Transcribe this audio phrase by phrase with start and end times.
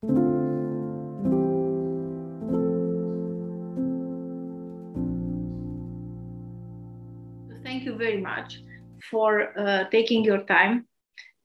[0.00, 0.12] Thank
[7.84, 8.62] you very much
[9.10, 10.86] for uh, taking your time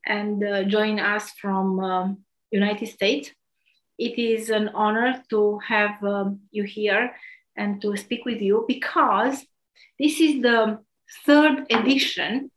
[0.05, 2.17] and uh, join us from um,
[2.51, 3.31] United States.
[3.97, 7.15] It is an honor to have um, you here
[7.57, 9.43] and to speak with you because
[9.97, 10.77] this is the
[11.25, 12.51] third edition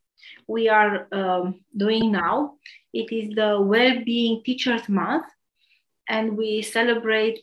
[0.47, 2.57] we are um, doing now.
[2.93, 5.25] It is the Well-Being Teachers Month,
[6.09, 7.43] and we celebrate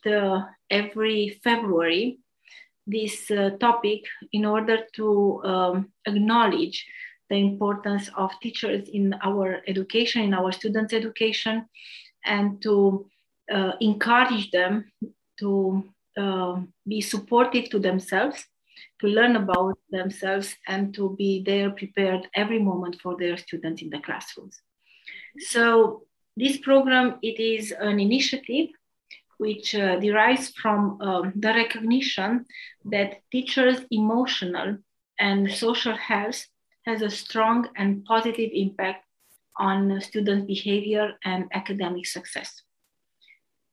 [0.70, 2.20] every February
[2.86, 6.86] this uh, topic in order to um, acknowledge
[7.30, 11.66] the importance of teachers in our education, in our students' education,
[12.26, 13.06] and to
[13.54, 14.86] uh, encourage them
[15.40, 15.84] to
[16.18, 18.46] uh, be supportive to themselves,
[19.00, 23.90] to learn about themselves, and to be there prepared every moment for their students in
[23.90, 24.62] the classrooms.
[25.40, 26.04] So
[26.36, 28.70] this program, it is an initiative
[29.38, 32.46] which uh, derives from um, the recognition
[32.86, 34.78] that teachers' emotional
[35.20, 36.48] and social health
[36.86, 39.06] has a strong and positive impact
[39.58, 42.62] on student behavior and academic success.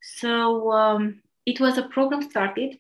[0.03, 2.79] So um, it was a program started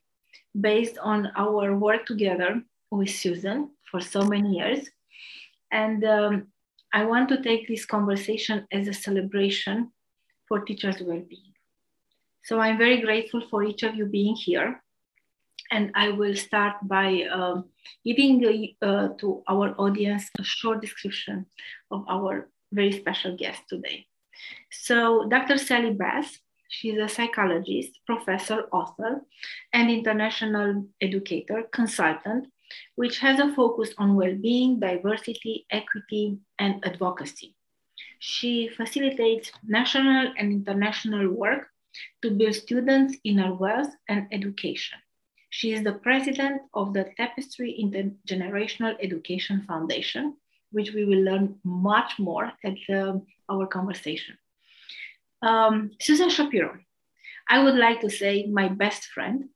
[0.60, 4.88] based on our work together with Susan for so many years.
[5.72, 6.46] And um,
[6.92, 9.92] I want to take this conversation as a celebration
[10.48, 11.54] for teachers' well-being.
[12.42, 14.82] So I'm very grateful for each of you being here.
[15.70, 17.62] And I will start by uh,
[18.04, 21.46] giving uh, to our audience a short description
[21.92, 24.06] of our very special guest today.
[24.70, 25.58] So Dr.
[25.58, 29.20] Sally Baas, she's a psychologist, professor, author,
[29.72, 32.48] and international educator, consultant,
[32.96, 37.54] which has a focus on well-being, diversity, equity, and advocacy.
[38.18, 41.68] She facilitates national and international work
[42.22, 44.98] to build students' inner wealth and education.
[45.50, 50.36] She is the president of the Tapestry Intergenerational Education Foundation,
[50.70, 54.38] which we will learn much more at um, our conversation.
[55.42, 56.78] Um, Susan Shapiro,
[57.48, 59.48] I would like to say my best friend.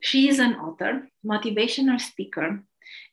[0.00, 2.62] She is an author, motivational speaker,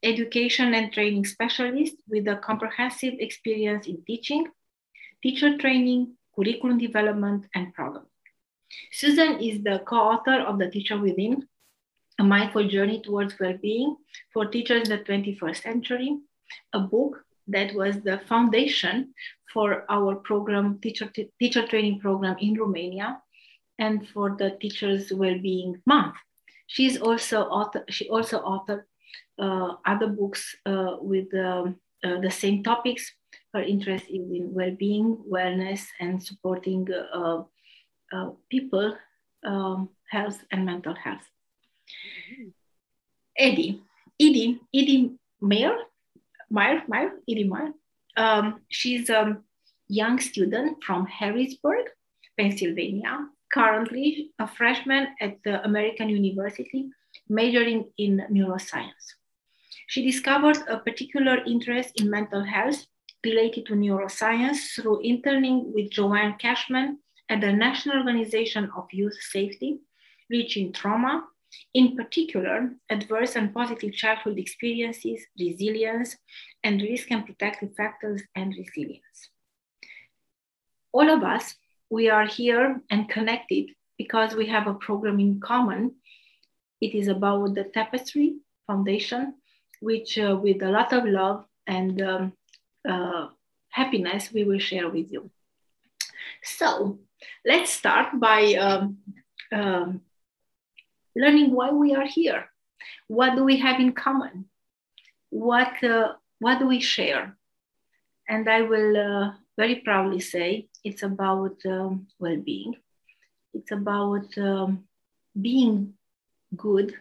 [0.01, 4.47] education and training specialist with a comprehensive experience in teaching,
[5.21, 8.09] teacher training, curriculum development, and programming.
[8.91, 11.47] Susan is the co-author of The Teacher Within,
[12.19, 13.95] a mindful journey towards well-being
[14.33, 16.17] for teachers in the 21st century,
[16.73, 19.13] a book that was the foundation
[19.51, 23.21] for our program, teacher, teacher training program in Romania,
[23.79, 26.15] and for the Teachers Wellbeing Month.
[26.73, 28.81] She's also author, she also authored
[29.37, 33.13] uh, other books uh, with um, uh, the same topics.
[33.53, 37.43] Her interest is in well-being, wellness, and supporting uh,
[38.11, 38.97] uh, people,
[39.45, 41.21] um, health, and mental health.
[43.37, 43.83] Eddie,
[44.19, 45.11] Edie, Edie
[45.41, 45.77] Mayer,
[46.49, 47.73] Meyer, Meyer, Edie Meyer.
[48.17, 49.37] Um, she's a
[49.87, 51.85] young student from Harrisburg,
[52.35, 56.89] Pennsylvania, currently a freshman at the American University,
[57.29, 59.05] majoring in neuroscience.
[59.87, 62.85] She discovered a particular interest in mental health
[63.23, 66.99] related to neuroscience through interning with Joanne Cashman
[67.29, 69.79] at the National Organization of Youth Safety,
[70.29, 71.23] reaching trauma,
[71.75, 76.17] in particular, adverse and positive childhood experiences, resilience,
[76.63, 79.29] and risk and protective factors and resilience.
[80.91, 81.55] All of us,
[81.93, 83.65] we are here and connected
[83.99, 85.93] because we have a program in common.
[86.81, 89.35] It is about the Tapestry Foundation,
[89.79, 92.33] which uh, with a lot of love and um,
[92.89, 93.27] uh,
[93.69, 95.29] happiness, we will share with you.
[96.41, 96.97] So
[97.45, 98.97] let's start by um,
[99.51, 100.01] um,
[101.15, 102.49] learning why we are here.
[103.07, 104.45] What do we have in common?
[105.29, 107.37] What, uh, what do we share?
[108.27, 112.75] And I will uh, very proudly say it's about um, well being,
[113.53, 114.85] it's about um,
[115.39, 115.93] being
[116.55, 116.93] good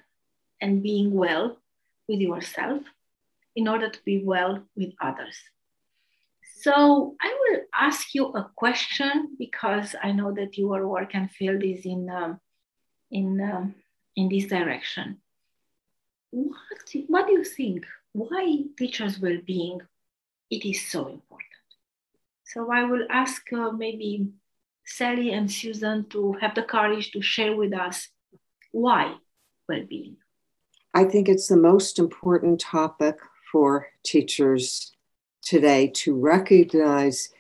[0.61, 1.57] and being well
[2.09, 2.83] with yourself
[3.55, 5.37] in order to be well with others.
[6.61, 11.63] So I will ask you a question because I know that your work and field
[11.65, 12.41] is in um,
[13.11, 13.75] in um,
[14.15, 15.19] in this direction.
[16.31, 16.57] What,
[17.09, 17.85] what do you think?
[18.13, 19.81] Why teachers' well-being
[20.51, 21.52] it is so important?
[22.53, 24.29] So I will ask uh, maybe
[24.85, 28.09] Sally and Susan to have the courage to share with us
[28.73, 29.15] why
[29.69, 30.17] well-being.
[30.93, 33.17] I think it's the most important topic
[33.51, 34.93] for teachers
[35.41, 37.31] today to recognize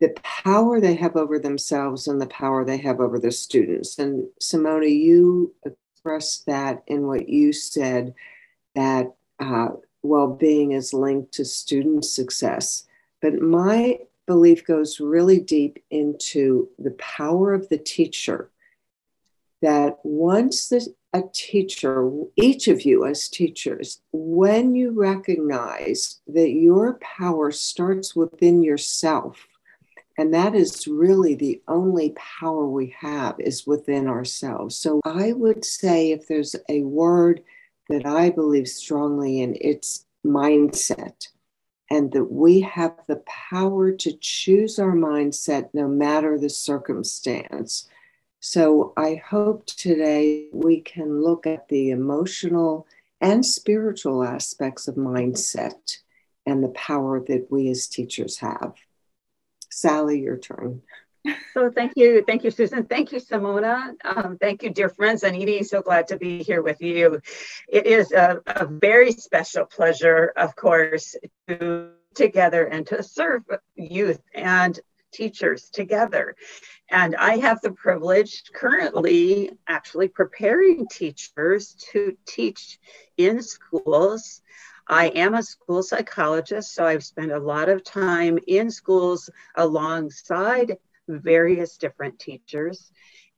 [0.00, 3.98] the power they have over themselves and the power they have over their students.
[3.98, 8.14] And Simona, you expressed that in what you said
[8.74, 9.68] that uh,
[10.02, 12.84] well being is linked to student success.
[13.20, 18.50] But my belief goes really deep into the power of the teacher.
[19.62, 27.00] That once the, a teacher, each of you as teachers, when you recognize that your
[27.00, 29.48] power starts within yourself,
[30.16, 34.76] and that is really the only power we have is within ourselves.
[34.76, 37.42] So I would say if there's a word
[37.88, 41.28] that I believe strongly in, it's mindset
[41.90, 47.88] and that we have the power to choose our mindset no matter the circumstance.
[48.40, 52.86] So I hope today we can look at the emotional
[53.20, 55.98] and spiritual aspects of mindset
[56.46, 58.74] and the power that we as teachers have.
[59.70, 60.82] Sally, your turn.
[61.54, 62.84] So thank you, thank you, Susan.
[62.84, 63.94] Thank you, Simona.
[64.04, 65.22] Um, thank you, dear friends.
[65.22, 67.20] And Edie, so glad to be here with you.
[67.68, 71.16] It is a, a very special pleasure, of course,
[71.48, 73.42] to together and to serve
[73.76, 74.78] youth and
[75.12, 76.34] teachers together.
[76.90, 82.78] And I have the privilege currently actually preparing teachers to teach
[83.16, 84.42] in schools.
[84.86, 90.78] I am a school psychologist, so I've spent a lot of time in schools alongside
[91.08, 92.90] various different teachers.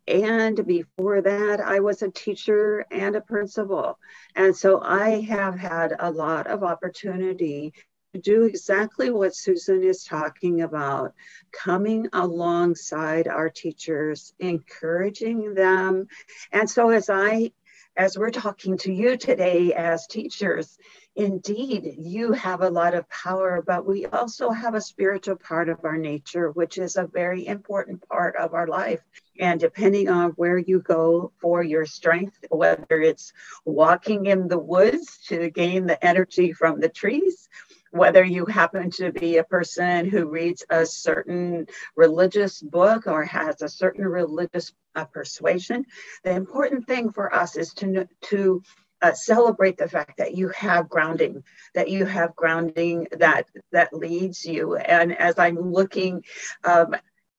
[0.09, 3.99] And before that, I was a teacher and a principal.
[4.35, 7.73] And so I have had a lot of opportunity
[8.15, 11.15] to do exactly what Susan is talking about
[11.53, 16.09] coming alongside our teachers, encouraging them.
[16.51, 17.53] And so, as I
[17.97, 20.79] as we're talking to you today as teachers,
[21.17, 25.85] indeed, you have a lot of power, but we also have a spiritual part of
[25.85, 29.01] our nature, which is a very important part of our life.
[29.41, 33.33] And depending on where you go for your strength, whether it's
[33.65, 37.49] walking in the woods to gain the energy from the trees,
[37.91, 41.67] whether you happen to be a person who reads a certain
[41.97, 45.85] religious book or has a certain religious uh, persuasion,
[46.25, 48.63] the important thing for us is to, to
[49.03, 51.43] uh, celebrate the fact that you have grounding,
[51.75, 54.77] that you have grounding that that leads you.
[54.77, 56.25] And as I'm looking
[56.65, 56.95] um,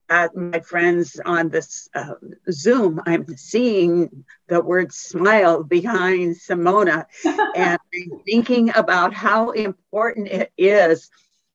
[0.10, 2.16] at my friends on this uh,
[2.52, 7.06] Zoom, I'm seeing the word smile behind Simona.
[7.56, 7.80] and
[8.26, 11.10] thinking about how important it is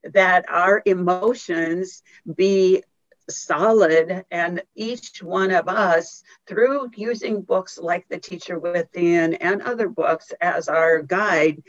[0.05, 2.03] that our emotions
[2.37, 2.83] be
[3.29, 9.88] solid and each one of us through using books like the teacher within and other
[9.88, 11.62] books as our guide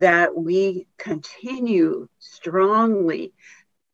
[0.00, 3.32] that we continue strongly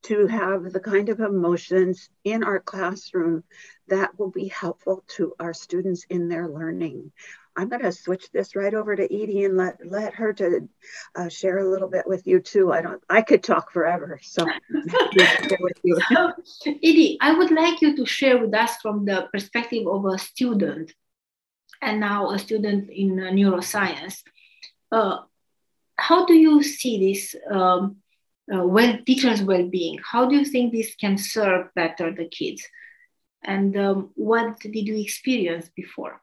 [0.03, 3.45] to have the kind of emotions in our classroom
[3.89, 7.13] that will be helpful to our students in their learning.
[7.61, 10.67] I'm going to switch this right over to Edie and let let her to
[11.15, 12.73] uh, share a little bit with you too.
[12.73, 13.03] I don't.
[13.11, 14.19] I could talk forever.
[14.23, 14.47] So,
[14.89, 15.45] so,
[16.67, 20.95] Edie, I would like you to share with us from the perspective of a student,
[21.83, 24.23] and now a student in uh, neuroscience.
[24.91, 25.19] Uh,
[25.97, 27.35] how do you see this?
[27.51, 27.97] Um,
[28.53, 32.67] uh, well teachers well-being how do you think this can serve better the kids
[33.45, 36.21] and um, what did you experience before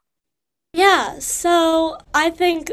[0.77, 2.71] yeah so i think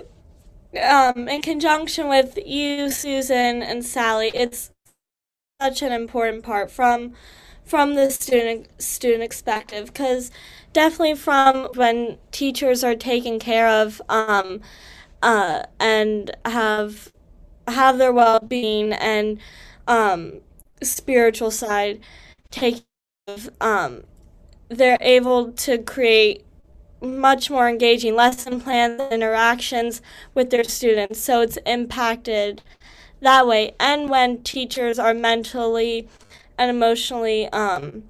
[0.82, 4.70] um, in conjunction with you susan and sally it's
[5.58, 7.14] such an important part from
[7.64, 10.30] from the student student perspective because
[10.75, 14.61] definitely from when teachers are taken care of um,
[15.23, 17.11] uh, and have
[17.66, 19.38] have their well being and
[19.88, 20.40] um,
[20.82, 22.00] spiritual side
[22.50, 22.82] taken
[23.62, 24.02] um,
[24.68, 26.44] they're able to create
[27.04, 30.00] much more engaging lesson plans and interactions
[30.34, 32.62] with their students so it's impacted
[33.20, 36.08] that way and when teachers are mentally
[36.58, 38.04] and emotionally um,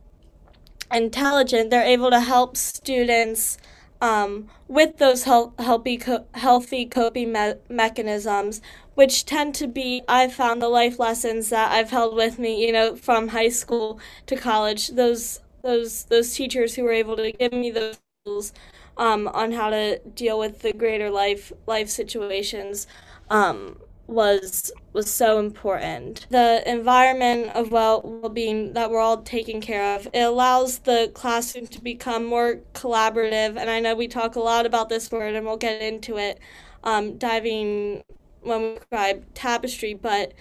[0.92, 3.58] intelligent they're able to help students
[4.00, 6.00] um, with those healthy,
[6.34, 8.60] healthy coping me- mechanisms
[8.94, 12.72] which tend to be I've found the life lessons that I've held with me, you
[12.72, 14.88] know, from high school to college.
[14.88, 18.52] Those those those teachers who were able to give me those tools
[18.96, 22.86] um, on how to deal with the greater life life situations
[23.30, 26.26] um, was was so important.
[26.30, 31.66] The environment of well well-being that we're all taking care of, it allows the classroom
[31.68, 33.56] to become more collaborative.
[33.56, 36.38] And I know we talk a lot about this word, and we'll get into it,
[36.84, 38.04] um, diving
[38.42, 40.32] when we describe tapestry, but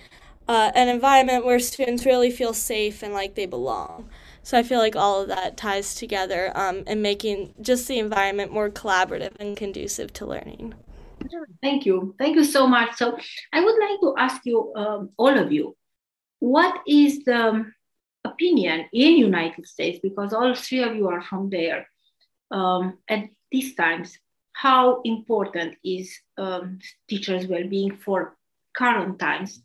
[0.47, 4.09] uh, an environment where students really feel safe and like they belong.
[4.43, 8.51] So I feel like all of that ties together um, and making just the environment
[8.51, 10.75] more collaborative and conducive to learning.
[11.61, 12.13] Thank you.
[12.19, 12.97] Thank you so much.
[12.97, 13.17] So
[13.53, 15.75] I would like to ask you, um, all of you,
[16.39, 17.65] what is the
[18.25, 21.87] opinion in United States, because all three of you are from there,
[22.51, 24.17] um, at these times,
[24.51, 28.35] how important is um, teachers' well-being for
[28.75, 29.61] current times?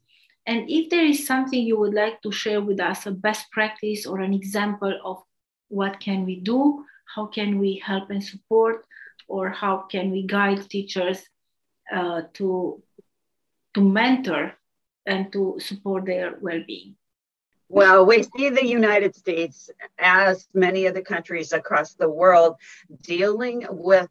[0.48, 4.06] And if there is something you would like to share with us, a best practice
[4.06, 5.22] or an example of
[5.68, 8.86] what can we do, how can we help and support,
[9.28, 11.20] or how can we guide teachers
[11.94, 12.82] uh, to
[13.74, 14.54] to mentor
[15.04, 16.96] and to support their well-being?
[17.68, 22.56] Well, we see the United States, as many of the countries across the world,
[23.02, 24.08] dealing with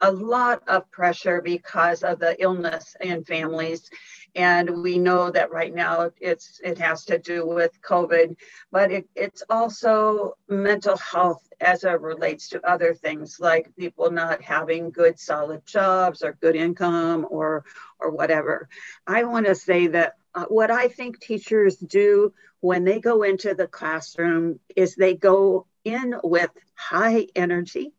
[0.00, 3.88] a lot of pressure because of the illness in families
[4.36, 8.36] and we know that right now it's it has to do with covid
[8.70, 14.42] but it, it's also mental health as it relates to other things like people not
[14.42, 17.64] having good solid jobs or good income or
[17.98, 18.68] or whatever.
[19.06, 23.54] I want to say that uh, what i think teachers do when they go into
[23.54, 27.92] the classroom is they go in with high energy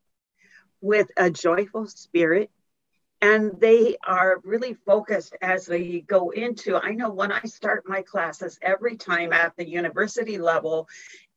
[0.81, 2.51] with a joyful spirit
[3.21, 8.01] and they are really focused as they go into i know when i start my
[8.01, 10.87] classes every time at the university level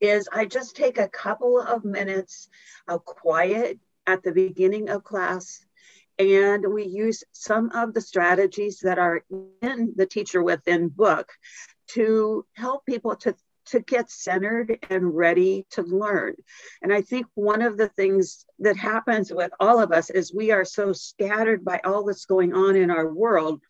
[0.00, 2.49] is i just take a couple of minutes
[2.87, 3.78] of quiet
[4.10, 5.64] at the beginning of class.
[6.18, 9.22] And we use some of the strategies that are
[9.62, 11.32] in the teacher within book
[11.88, 13.34] to help people to
[13.70, 16.34] to get centered and ready to learn.
[16.82, 20.50] And I think one of the things that happens with all of us is we
[20.50, 23.60] are so scattered by all that's going on in our world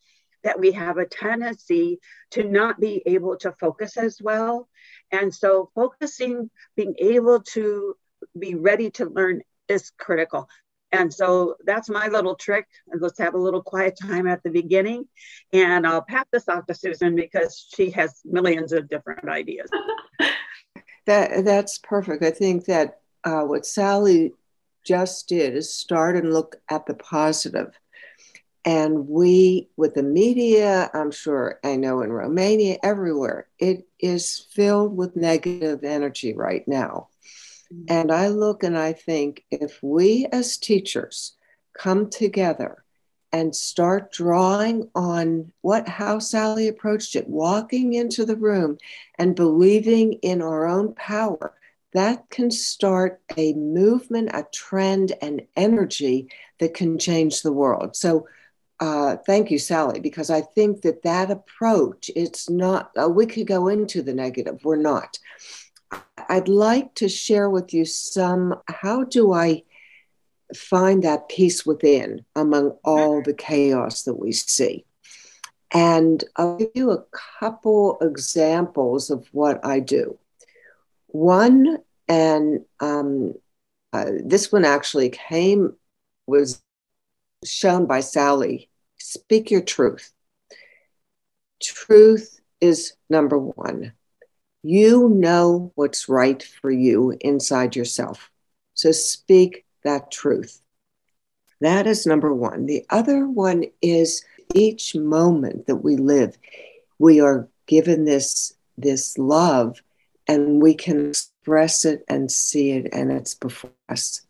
[0.43, 1.99] that we have a tendency
[2.31, 4.67] to not be able to focus as well.
[5.11, 7.95] And so, focusing, being able to
[8.37, 10.47] be ready to learn is critical.
[10.91, 12.67] And so that's my little trick.
[12.93, 15.07] Let's have a little quiet time at the beginning.
[15.53, 19.69] And I'll pass this off to Susan because she has millions of different ideas.
[21.05, 22.23] that that's perfect.
[22.23, 24.33] I think that uh, what Sally
[24.83, 27.71] just did is start and look at the positive.
[28.63, 34.95] And we, with the media, I'm sure I know in Romania, everywhere, it is filled
[34.95, 37.07] with negative energy right now.
[37.87, 41.33] And I look and I think if we as teachers
[41.77, 42.83] come together
[43.31, 48.77] and start drawing on what how Sally approached it, walking into the room
[49.17, 51.53] and believing in our own power,
[51.93, 57.95] that can start a movement, a trend, and energy that can change the world.
[57.95, 58.27] So,
[58.79, 63.45] uh, thank you, Sally, because I think that that approach, it's not, uh, we could
[63.45, 65.19] go into the negative, we're not.
[66.31, 69.63] I'd like to share with you some how do I
[70.55, 74.85] find that peace within among all the chaos that we see.
[75.73, 77.03] And I'll give you a
[77.39, 80.17] couple examples of what I do.
[81.07, 83.33] One, and um,
[83.91, 85.75] uh, this one actually came,
[86.27, 86.61] was
[87.43, 90.13] shown by Sally speak your truth.
[91.61, 93.91] Truth is number one.
[94.63, 98.29] You know what's right for you inside yourself.
[98.73, 100.61] So speak that truth.
[101.61, 102.65] That is number one.
[102.65, 106.37] The other one is each moment that we live,
[106.99, 109.81] we are given this, this love
[110.27, 114.21] and we can express it and see it, and it's before us.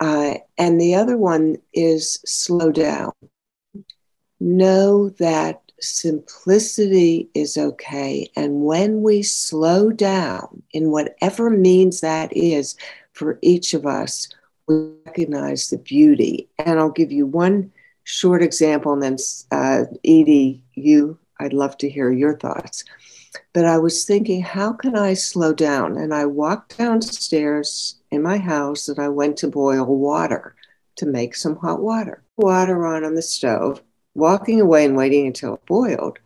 [0.00, 3.12] Uh, and the other one is slow down.
[4.38, 8.30] Know that simplicity is okay.
[8.36, 12.76] And when we slow down, in whatever means that is
[13.12, 14.28] for each of us,
[14.66, 16.48] we recognize the beauty.
[16.58, 17.72] And I'll give you one
[18.04, 19.16] short example, and then
[19.50, 22.84] uh, Edie, you, I'd love to hear your thoughts.
[23.52, 25.96] But I was thinking, how can I slow down?
[25.96, 30.54] And I walked downstairs in my house and I went to boil water
[30.96, 32.22] to make some hot water.
[32.36, 33.82] Water on on the stove
[34.18, 36.18] walking away and waiting until it boiled,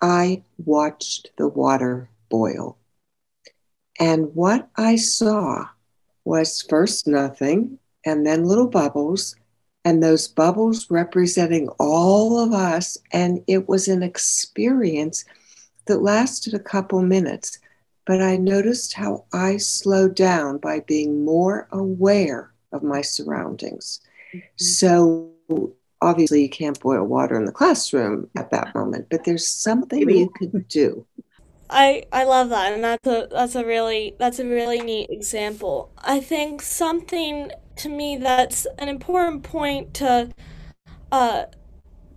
[0.00, 2.78] I watched the water boil.
[3.98, 5.68] And what I saw
[6.24, 9.36] was first nothing, and then little bubbles,
[9.84, 12.96] and those bubbles representing all of us.
[13.12, 15.24] And it was an experience
[15.86, 17.58] that lasted a couple minutes.
[18.06, 24.00] But I noticed how I slowed down by being more aware of my surroundings.
[24.34, 24.46] Mm-hmm.
[24.56, 25.30] So
[26.02, 30.30] obviously you can't boil water in the classroom at that moment, but there's something you
[30.36, 31.06] could do.
[31.68, 35.92] I, I love that and that's a that's a really that's a really neat example.
[35.98, 40.30] I think something to me that's an important point to
[41.12, 41.44] uh,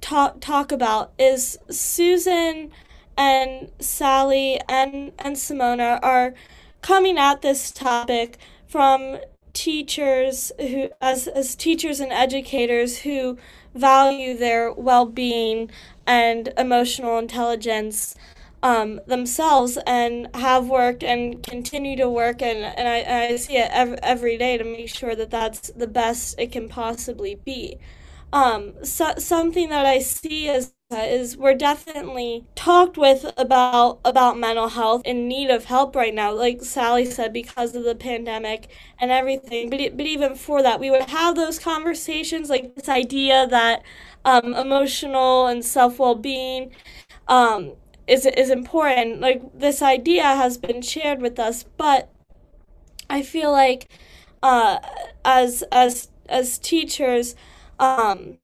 [0.01, 2.71] talk talk about is Susan
[3.17, 6.33] and Sally and and Simona are
[6.81, 8.37] coming at this topic
[8.67, 9.19] from
[9.53, 13.37] teachers who as as teachers and educators who
[13.73, 15.69] value their well-being
[16.05, 18.15] and emotional intelligence
[18.61, 23.69] um, themselves and have worked and continue to work and, and I, I see it
[23.73, 27.77] every, every day to make sure that that's the best it can possibly be.
[28.31, 34.69] Um, so, something that I see is is we're definitely talked with about about mental
[34.69, 38.69] health in need of help right now like sally said because of the pandemic
[38.99, 39.69] and everything.
[39.69, 43.83] But, but even for that we would have those conversations like this idea that
[44.25, 46.71] um, emotional and self-well-being
[47.27, 47.73] um,
[48.07, 49.19] is, is important.
[49.19, 52.09] Like this idea has been shared with us but
[53.09, 53.89] i feel like
[54.41, 54.79] uh,
[55.23, 57.35] as as as teachers
[57.79, 58.37] um,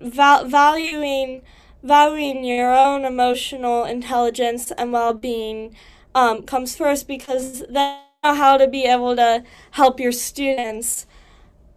[0.00, 1.42] val- valuing
[1.84, 5.76] valuing your own emotional intelligence and well-being
[6.14, 11.06] um, comes first because then how to be able to help your students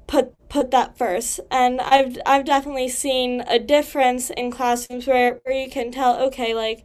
[0.08, 1.40] put put that first.
[1.52, 6.54] And i've i've definitely seen a difference in classrooms where, where you can tell okay
[6.56, 6.84] like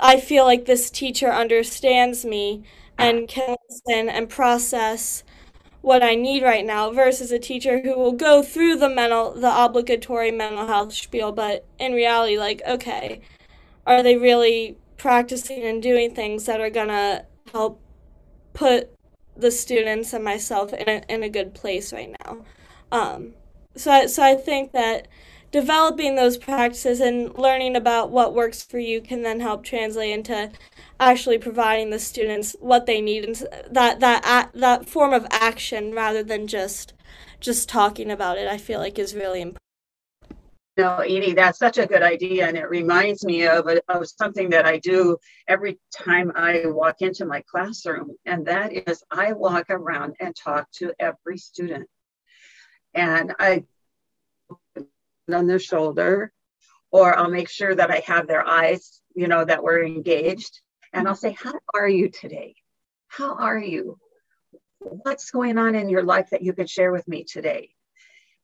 [0.00, 2.64] i feel like this teacher understands me
[2.98, 5.24] and can listen and process
[5.82, 9.52] what I need right now versus a teacher who will go through the mental the
[9.64, 13.20] obligatory mental health spiel but in reality like okay
[13.86, 17.80] are they really practicing and doing things that are going to help
[18.52, 18.94] put
[19.36, 22.44] the students and myself in a, in a good place right now?
[22.92, 23.34] Um,
[23.74, 25.08] so I, so I think that
[25.50, 30.50] developing those practices and learning about what works for you can then help translate into
[31.02, 36.22] actually providing the students what they need and that that that form of action rather
[36.22, 36.92] than just
[37.40, 39.58] just talking about it i feel like is really important
[40.78, 42.48] no, Edie, that's such a good idea.
[42.48, 47.26] And it reminds me of, of something that I do every time I walk into
[47.26, 48.12] my classroom.
[48.24, 51.90] And that is I walk around and talk to every student.
[52.94, 53.64] And I
[55.30, 56.32] on their shoulder,
[56.90, 60.58] or I'll make sure that I have their eyes, you know, that we're engaged
[60.92, 62.54] and I'll say, How are you today?
[63.08, 63.98] How are you?
[64.78, 67.70] What's going on in your life that you could share with me today?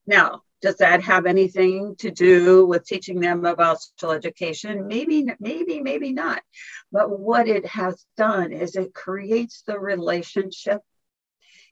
[0.06, 4.88] Now, does that have anything to do with teaching them about special education?
[4.88, 6.42] Maybe, maybe, maybe not.
[6.90, 10.80] But what it has done is it creates the relationship.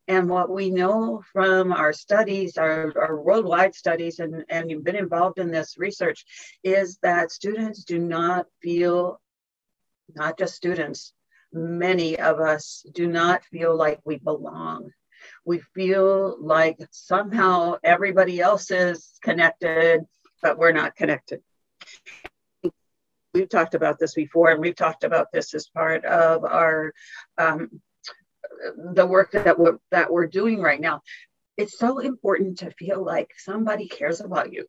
[0.09, 4.95] And what we know from our studies, our, our worldwide studies, and, and you've been
[4.95, 6.25] involved in this research,
[6.63, 9.21] is that students do not feel
[10.15, 11.13] not just students,
[11.53, 14.91] many of us do not feel like we belong.
[15.45, 20.05] We feel like somehow everybody else is connected,
[20.43, 21.41] but we're not connected.
[23.35, 26.93] We've talked about this before, and we've talked about this as part of our
[27.37, 27.81] um,
[28.95, 31.03] the work that we're that we're doing right now.
[31.57, 34.67] It's so important to feel like somebody cares about you.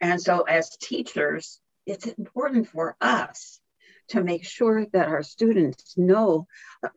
[0.00, 3.60] And so as teachers, it's important for us
[4.10, 6.46] to make sure that our students know.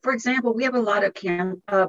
[0.02, 1.88] For example, we have a lot of camp, uh,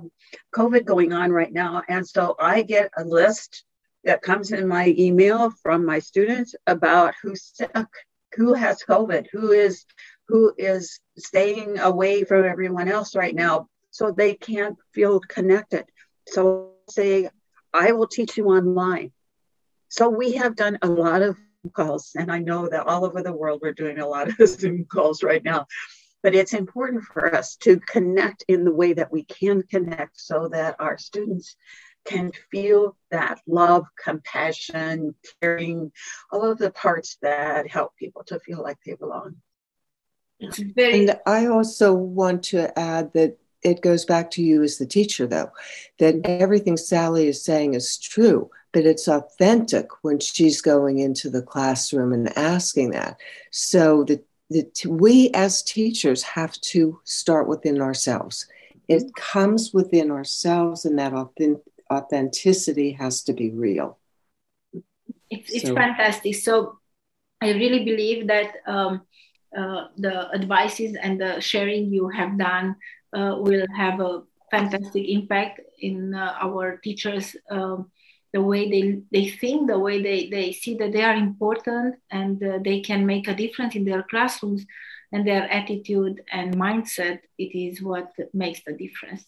[0.54, 1.82] COVID going on right now.
[1.88, 3.64] And so I get a list
[4.04, 7.74] that comes in my email from my students about who's sick,
[8.34, 9.84] who has COVID, who is
[10.28, 15.84] who is staying away from everyone else right now so they can't feel connected.
[16.26, 17.28] So say,
[17.72, 19.12] I will teach you online.
[19.88, 21.36] So we have done a lot of
[21.70, 22.12] calls.
[22.14, 25.22] And I know that all over the world, we're doing a lot of Zoom calls
[25.22, 25.66] right now.
[26.22, 30.48] But it's important for us to connect in the way that we can connect so
[30.48, 31.56] that our students
[32.04, 35.92] can feel that love, compassion, caring,
[36.30, 39.36] all of the parts that help people to feel like they belong.
[40.76, 45.26] And I also want to add that it goes back to you as the teacher,
[45.26, 45.50] though,
[45.98, 51.40] that everything Sally is saying is true but it's authentic when she's going into the
[51.40, 53.16] classroom and asking that.
[53.52, 58.46] So the, the we as teachers have to start within ourselves.
[58.88, 63.96] It comes within ourselves, and that authentic, authenticity has to be real.
[65.30, 65.74] It's, it's so.
[65.74, 66.34] fantastic.
[66.34, 66.78] So
[67.40, 69.02] I really believe that um,
[69.56, 72.76] uh, the advices and the sharing you have done
[73.38, 77.90] will have a fantastic impact in uh, our teachers' um,
[78.32, 82.42] the way they, they think, the way they, they see that they are important and
[82.42, 84.66] uh, they can make a difference in their classrooms
[85.12, 89.24] and their attitude and mindset, it is what makes the difference.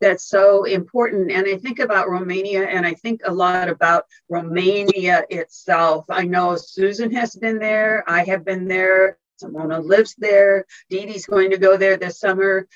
[0.00, 1.32] That's so important.
[1.32, 6.04] And I think about Romania and I think a lot about Romania itself.
[6.08, 11.26] I know Susan has been there, I have been there, Simona lives there, Dee Dee's
[11.26, 12.68] going to go there this summer.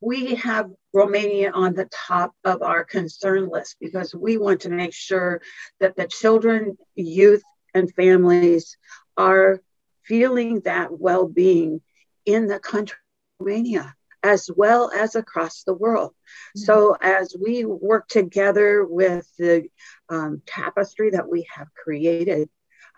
[0.00, 4.94] We have Romania on the top of our concern list because we want to make
[4.94, 5.40] sure
[5.80, 7.42] that the children, youth,
[7.74, 8.76] and families
[9.16, 9.60] are
[10.04, 11.80] feeling that well being
[12.26, 12.98] in the country
[13.40, 16.10] of Romania as well as across the world.
[16.10, 16.60] Mm-hmm.
[16.60, 19.68] So, as we work together with the
[20.08, 22.48] um, tapestry that we have created,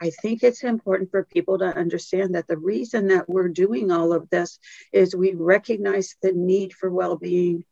[0.00, 4.12] I think it's important for people to understand that the reason that we're doing all
[4.12, 4.58] of this
[4.92, 7.64] is we recognize the need for well being,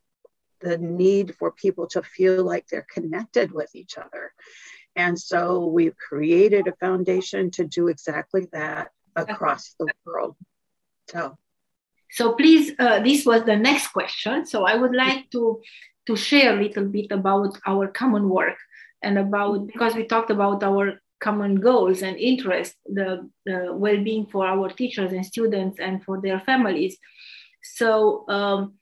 [0.60, 4.32] the need for people to feel like they're connected with each other.
[4.94, 10.36] And so we've created a foundation to do exactly that across the world.
[11.08, 11.36] So,
[12.10, 14.46] so please, uh, this was the next question.
[14.46, 15.60] So I would like to
[16.06, 18.56] to share a little bit about our common work
[19.02, 24.44] and about because we talked about our common goals and interests, the, the well-being for
[24.46, 26.98] our teachers and students and for their families.
[27.62, 28.74] So um,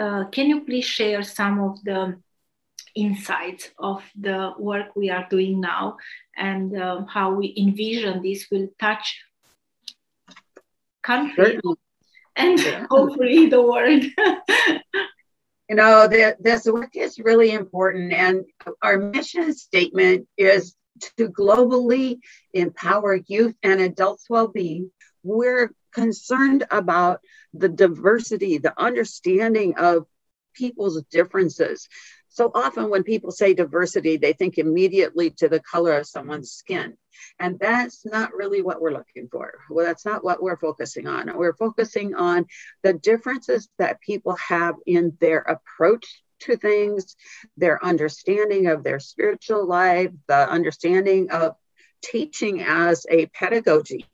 [0.00, 2.20] uh, can you please share some of the
[2.94, 5.96] insights of the work we are doing now
[6.36, 9.22] and uh, how we envision this will touch
[11.02, 11.60] country
[12.36, 14.04] and hopefully the world.
[15.68, 18.44] you know, the, this work is really important, and
[18.82, 22.18] our mission statement is to globally
[22.52, 24.90] empower youth and adults' well being.
[25.22, 27.20] We're concerned about
[27.54, 30.06] the diversity, the understanding of
[30.54, 31.88] people's differences.
[32.28, 36.96] So often, when people say diversity, they think immediately to the color of someone's skin.
[37.38, 39.54] And that's not really what we're looking for.
[39.70, 41.34] Well, that's not what we're focusing on.
[41.34, 42.44] We're focusing on
[42.82, 47.16] the differences that people have in their approach to things,
[47.56, 51.56] their understanding of their spiritual life, the understanding of
[52.02, 54.06] teaching as a pedagogy.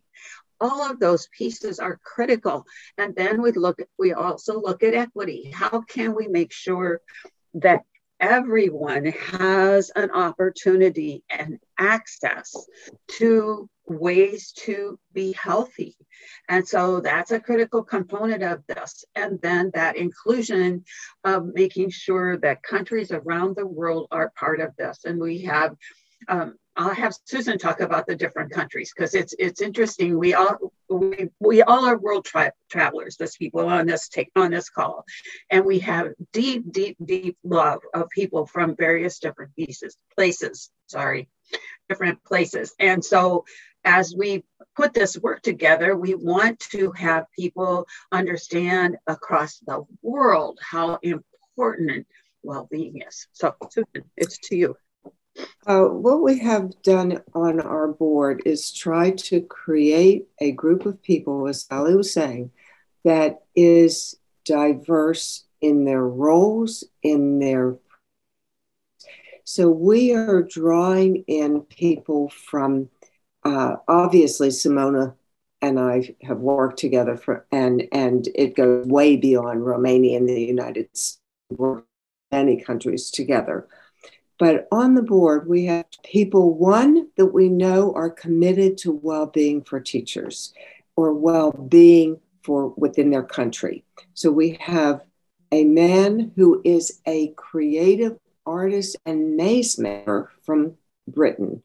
[0.61, 2.67] All of those pieces are critical.
[2.97, 5.51] And then we look we also look at equity.
[5.51, 7.01] How can we make sure
[7.55, 7.83] that
[8.23, 12.55] everyone has an opportunity and access
[13.09, 15.97] to ways to be healthy.
[16.49, 19.05] And so that's a critical component of this.
[19.17, 20.85] And then that inclusion
[21.25, 25.01] of making sure that countries around the world are part of this.
[25.05, 25.75] And we have
[26.29, 30.19] um, I'll have Susan talk about the different countries because it's it's interesting.
[30.19, 33.17] We all we, we all are world tra- travelers.
[33.17, 35.05] This people on this take on this call,
[35.51, 40.71] and we have deep, deep, deep love of people from various different pieces, places.
[40.87, 41.29] Sorry,
[41.91, 42.75] different places.
[42.79, 43.45] And so,
[43.85, 44.43] as we
[44.75, 52.07] put this work together, we want to have people understand across the world how important
[52.43, 53.29] well-being is.
[53.33, 54.77] So, Susan, it's to you.
[55.67, 61.03] Uh, what we have done on our board is try to create a group of
[61.03, 62.51] people, as Sally was saying,
[63.05, 67.79] that is diverse in their roles, in their.
[69.45, 72.89] So we are drawing in people from,
[73.45, 75.15] uh, obviously, Simona
[75.61, 80.43] and I have worked together for, and and it goes way beyond Romania and the
[80.43, 81.21] United States.
[82.33, 83.69] many countries together
[84.43, 89.27] but on the board, we have people, one, that we know are committed to well
[89.27, 90.53] being for teachers
[90.97, 93.85] or well being for within their country.
[94.15, 95.03] So we have
[95.53, 100.73] a man who is a creative artist and maze maker from
[101.07, 101.63] Britain.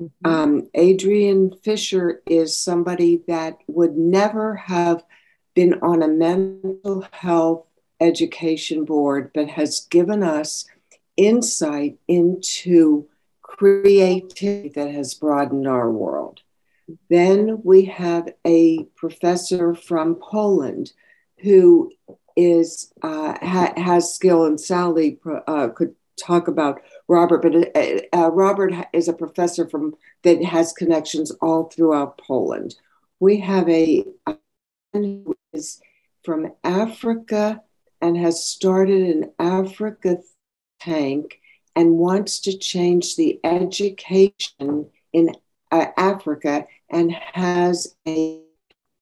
[0.00, 0.26] Mm-hmm.
[0.26, 5.04] Um, Adrian Fisher is somebody that would never have
[5.52, 7.66] been on a mental health
[8.00, 10.64] education board, but has given us
[11.16, 13.06] insight into
[13.42, 16.40] creativity that has broadened our world.
[17.08, 20.92] Then we have a professor from Poland
[21.38, 21.92] who
[22.36, 28.30] is uh, ha- has skill, and Sally uh, could talk about Robert, but uh, uh,
[28.30, 32.74] Robert is a professor from that has connections all throughout Poland.
[33.20, 34.04] We have a
[34.92, 35.80] who is
[36.24, 37.62] from Africa
[38.00, 40.18] and has started an Africa
[40.84, 41.40] tank
[41.76, 45.34] and wants to change the education in
[45.72, 48.40] uh, Africa and has a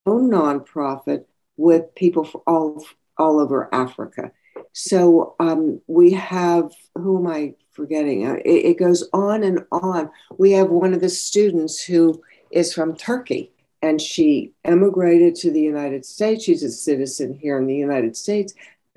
[0.07, 1.25] own nonprofit
[1.57, 2.85] with people all
[3.19, 4.33] all over Africa.
[4.73, 8.27] So um, we have, who am I forgetting?
[8.27, 10.11] Uh, it, it goes on and on.
[10.39, 15.61] We have one of the students who is from Turkey and she emigrated to the
[15.61, 16.45] United States.
[16.45, 18.55] She's a citizen here in the United States.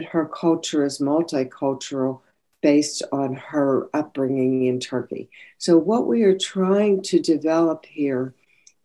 [0.10, 2.21] Her culture is multicultural
[2.65, 5.30] based on her upbringing in Turkey.
[5.60, 8.34] So, what we are trying to develop here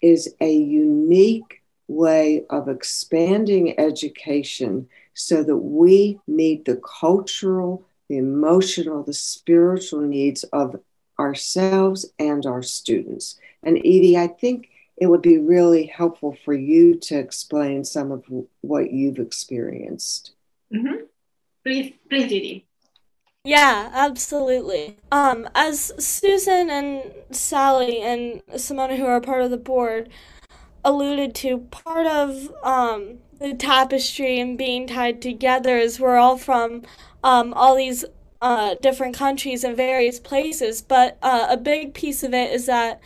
[0.03, 9.03] is a unique way of expanding education so that we meet the cultural, the emotional,
[9.03, 10.79] the spiritual needs of
[11.19, 13.41] ourselves and our students.
[13.63, 18.27] And Edie, I think it would be really helpful for you to explain some of
[18.61, 20.33] what you've experienced.
[20.71, 21.05] Mm-hmm.
[21.65, 22.67] Please, please, Edie.
[23.45, 24.99] Yeah, absolutely.
[25.11, 30.11] Um, as Susan and Sally and Simona, who are part of the board,
[30.85, 36.83] alluded to, part of um, the tapestry and being tied together is we're all from
[37.25, 38.05] um, all these
[38.43, 43.01] uh, different countries and various places, but uh, a big piece of it is that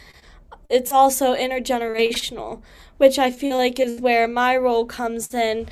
[0.70, 2.62] it's also intergenerational,
[2.98, 5.68] which I feel like is where my role comes in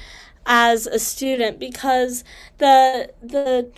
[0.46, 2.24] as a student because
[2.58, 3.70] the the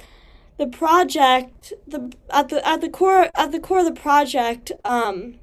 [0.57, 5.35] the project the at the at the core at the core of the project um,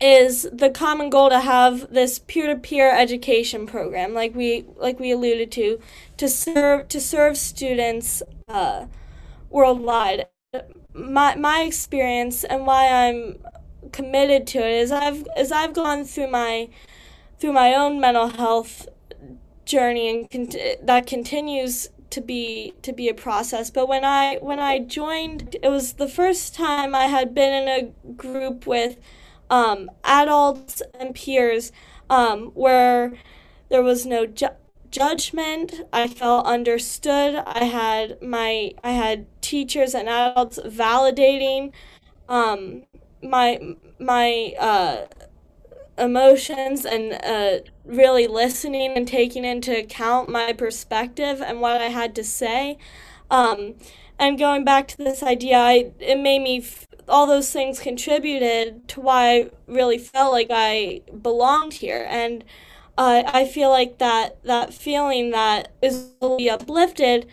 [0.00, 5.50] is the common goal to have this peer-to-peer education program like we like we alluded
[5.52, 5.78] to
[6.16, 8.86] to serve to serve students uh,
[9.50, 10.26] worldwide.
[10.94, 13.38] My my experience and why I'm
[13.92, 16.68] committed to it is I've as I've gone through my
[17.38, 18.88] through my own mental health
[19.64, 23.70] journey and that continues to be to be a process.
[23.70, 27.68] But when I when I joined it was the first time I had been in
[27.68, 28.96] a group with
[29.50, 31.72] um, adults and peers
[32.10, 33.14] um, where
[33.70, 34.48] there was no ju-
[34.90, 35.74] judgment.
[35.92, 37.36] I felt understood.
[37.46, 41.72] I had my I had teachers and adults validating
[42.28, 42.84] um,
[43.22, 43.60] my
[43.98, 45.06] my uh,
[45.98, 52.14] emotions and uh, really listening and taking into account my perspective and what I had
[52.16, 52.78] to say.
[53.30, 53.74] Um,
[54.18, 58.88] and going back to this idea, I, it made me, f- all those things contributed
[58.88, 62.06] to why I really felt like I belonged here.
[62.08, 62.44] And
[62.96, 67.26] uh, I feel like that, that feeling that is really uplifted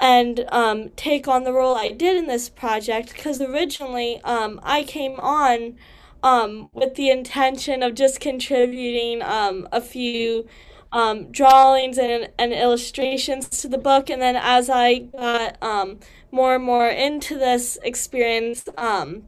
[0.00, 4.84] and um, take on the role I did in this project because originally um, I
[4.84, 5.76] came on
[6.22, 10.46] um, with the intention of just contributing um, a few
[10.92, 14.10] um, drawings and, and illustrations to the book.
[14.10, 16.00] And then as I got um,
[16.30, 19.24] more and more into this experience, um,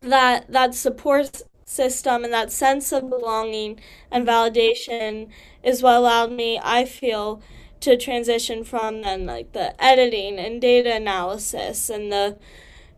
[0.00, 3.80] that that support system and that sense of belonging
[4.10, 5.28] and validation
[5.62, 7.42] is what allowed me, I feel,
[7.80, 12.38] to transition from then like the editing and data analysis and the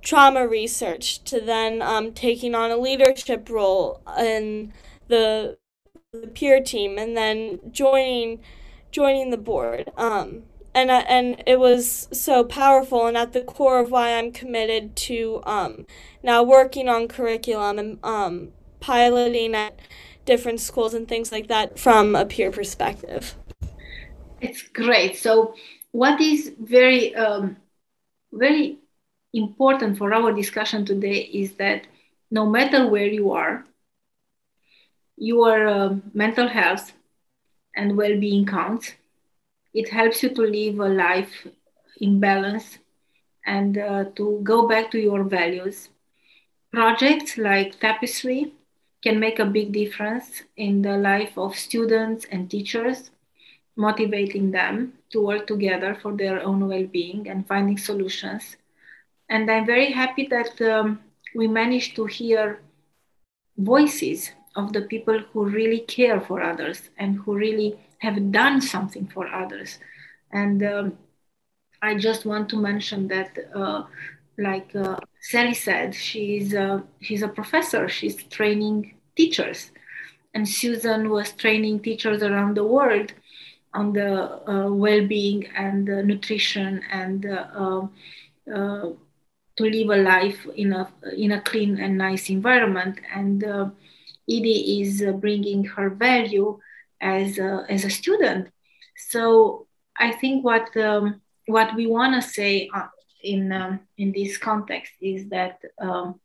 [0.03, 4.73] trauma research to then um, taking on a leadership role in
[5.09, 5.59] the,
[6.13, 8.41] the peer team and then joining
[8.91, 10.43] joining the board um,
[10.75, 15.43] and and it was so powerful and at the core of why I'm committed to
[15.45, 15.87] um,
[16.23, 18.49] now working on curriculum and um,
[18.81, 19.79] piloting at
[20.25, 23.35] different schools and things like that from a peer perspective.
[24.41, 25.17] It's great.
[25.17, 25.55] So,
[25.93, 27.57] what is very, um,
[28.33, 28.79] very
[29.33, 31.87] important for our discussion today is that
[32.31, 33.65] no matter where you are,
[35.17, 36.93] your uh, mental health
[37.77, 38.95] and well being counts.
[39.73, 41.47] It helps you to live a life
[42.01, 42.79] in balance
[43.47, 45.91] and uh, to go back to your values.
[46.73, 48.55] Projects like Tapestry
[49.03, 53.11] can make a big difference in the life of students and teachers
[53.77, 58.57] motivating them to work together for their own well-being and finding solutions.
[59.31, 61.01] And I'm very happy that um,
[61.37, 62.61] we managed to hear
[63.57, 69.07] voices of the people who really care for others and who really have done something
[69.07, 69.79] for others.
[70.33, 70.99] And um,
[71.81, 73.85] I just want to mention that, uh,
[74.37, 77.89] like uh, Sally said, she's a, she's a professor.
[77.89, 79.71] She's training teachers,
[80.35, 83.13] and Susan was training teachers around the world
[83.75, 87.87] on the uh, well-being and the nutrition and uh,
[88.53, 88.91] uh,
[89.61, 93.01] to live a life in a in a clean and nice environment.
[93.15, 93.71] And uh,
[94.29, 96.59] Edie is bringing her value
[97.01, 98.49] as a, as a student.
[99.11, 102.89] So I think what um, what we want to say uh,
[103.23, 106.21] in um, in this context is that um,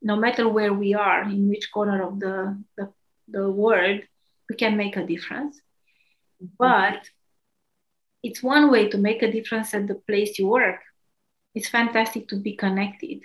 [0.00, 2.92] no matter where we are, in which corner of the, the,
[3.28, 4.00] the world,
[4.50, 5.60] we can make a difference
[6.58, 7.08] but
[8.22, 10.80] it's one way to make a difference at the place you work.
[11.54, 13.20] It's fantastic to be connected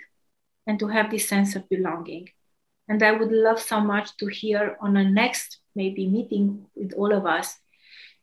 [0.66, 2.28] and to have this sense of belonging.
[2.88, 7.12] And I would love so much to hear on a next maybe meeting with all
[7.12, 7.56] of us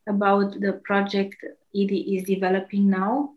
[0.08, 3.32] about the project Edie is developing now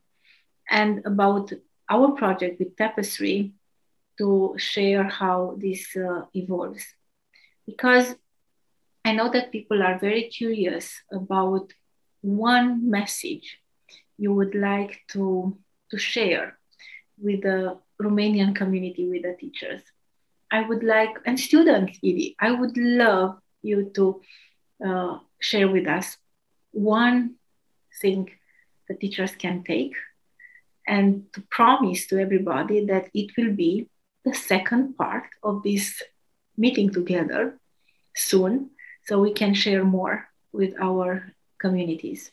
[0.69, 1.53] and about
[1.89, 3.53] our project with Tapestry
[4.19, 6.85] to share how this uh, evolves.
[7.67, 8.15] Because
[9.05, 11.73] I know that people are very curious about
[12.21, 13.59] one message
[14.19, 15.57] you would like to,
[15.91, 16.58] to share
[17.21, 19.83] with the Romanian community, with the teachers.
[20.51, 24.21] I would like, and students, Edie, I would love you to
[24.85, 26.17] uh, share with us
[26.73, 27.35] one
[28.01, 28.31] thing
[28.89, 29.93] the teachers can take
[30.87, 33.89] and to promise to everybody that it will be
[34.25, 36.03] the second part of this
[36.57, 37.59] meeting together
[38.17, 38.71] soon
[39.05, 42.33] so we can share more with our communities.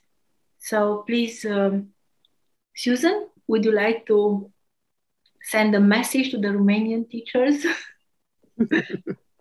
[0.60, 1.90] So please, um,
[2.76, 4.52] Susan, would you like to
[5.46, 7.66] send a message to the Romanian teachers?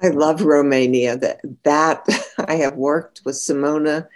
[0.03, 1.17] I love Romania.
[1.17, 2.07] That that
[2.49, 4.09] I have worked with Simona,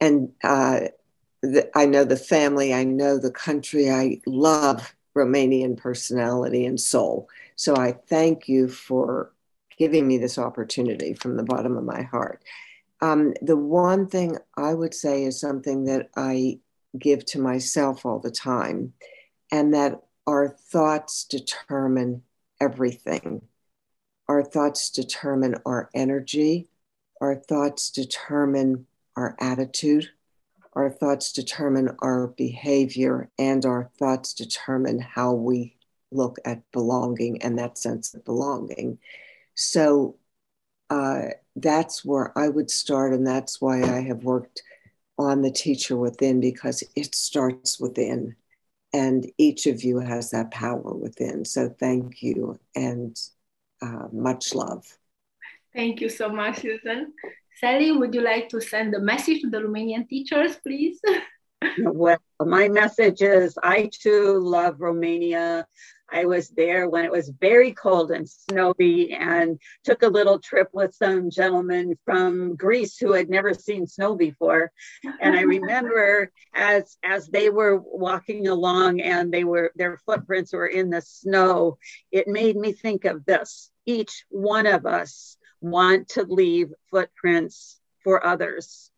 [0.00, 0.80] and uh,
[1.42, 2.72] the, I know the family.
[2.72, 3.90] I know the country.
[3.90, 7.28] I love Romanian personality and soul.
[7.56, 9.32] So I thank you for
[9.78, 12.42] giving me this opportunity from the bottom of my heart.
[13.00, 16.60] Um, the one thing I would say is something that I
[16.98, 18.92] give to myself all the time,
[19.50, 22.22] and that our thoughts determine
[22.60, 23.42] everything.
[24.28, 26.68] Our thoughts determine our energy,
[27.20, 30.08] our thoughts determine our attitude,
[30.74, 35.76] our thoughts determine our behavior, and our thoughts determine how we
[36.10, 38.98] look at belonging and that sense of belonging.
[39.54, 40.16] So
[40.88, 44.62] uh, that's where I would start, and that's why I have worked
[45.18, 48.36] on the teacher within because it starts within,
[48.92, 51.44] and each of you has that power within.
[51.44, 53.16] So thank you and
[53.80, 54.86] uh, much love.
[55.74, 57.12] Thank you so much, Susan.
[57.58, 61.00] Sally, would you like to send a message to the Romanian teachers, please?
[61.78, 65.66] well, my message is I too love Romania.
[66.12, 70.68] I was there when it was very cold and snowy and took a little trip
[70.72, 74.70] with some gentlemen from Greece who had never seen snow before.
[75.20, 80.66] And I remember as as they were walking along and they were their footprints were
[80.66, 81.78] in the snow,
[82.10, 83.70] it made me think of this.
[83.86, 88.91] Each one of us want to leave footprints for others.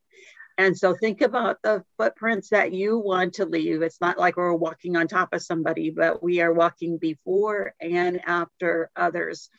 [0.57, 3.83] And so think about the footprints that you want to leave.
[3.83, 8.21] It's not like we're walking on top of somebody, but we are walking before and
[8.25, 9.51] after others.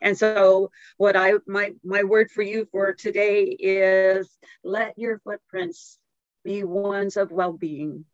[0.00, 4.28] And so what I my my word for you for today is
[4.62, 5.98] let your footprints
[6.44, 8.04] be ones of well-being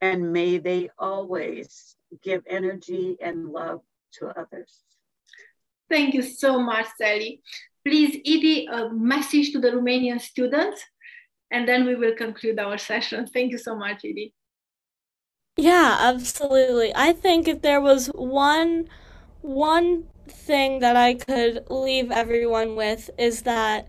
[0.00, 3.80] and may they always give energy and love
[4.14, 4.82] to others.
[5.88, 7.40] Thank you so much, Sally.
[7.84, 10.82] Please, Edie, a message to the Romanian students
[11.50, 13.26] and then we will conclude our session.
[13.26, 14.34] Thank you so much, Edie.
[15.56, 16.92] Yeah, absolutely.
[16.94, 18.88] I think if there was one
[19.42, 23.88] one thing that I could leave everyone with is that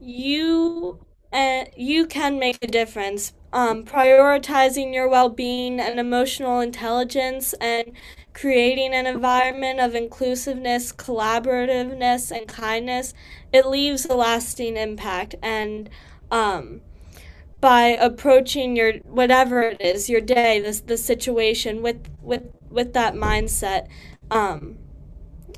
[0.00, 1.00] you
[1.32, 3.32] uh, you can make a difference.
[3.52, 7.92] Um, prioritizing your well-being and emotional intelligence and
[8.34, 13.14] creating an environment of inclusiveness, collaborativeness, and kindness,
[13.52, 15.36] it leaves a lasting impact.
[15.42, 15.88] And
[16.30, 16.82] um,
[17.66, 23.14] by approaching your whatever it is, your day, this the situation with with with that
[23.14, 23.88] mindset,
[24.30, 24.78] um,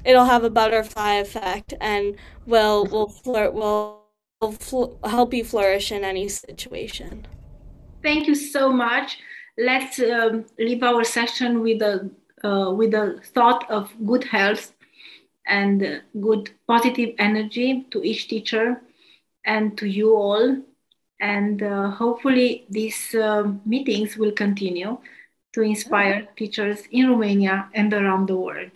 [0.06, 2.16] it'll have a butterfly effect and
[2.46, 4.06] will will flirt will,
[4.40, 7.26] will fl- help you flourish in any situation.
[8.02, 9.18] Thank you so much.
[9.58, 12.10] Let's um, leave our session with a
[12.42, 14.72] uh, with a thought of good health
[15.46, 18.80] and good positive energy to each teacher
[19.44, 20.56] and to you all
[21.20, 24.98] and uh, hopefully, these uh, meetings will continue
[25.52, 28.70] to inspire teachers in Romania and around the world.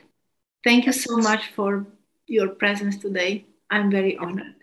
[0.64, 1.86] Thank you so much for
[2.26, 3.46] your presence today.
[3.70, 4.61] I'm very honored.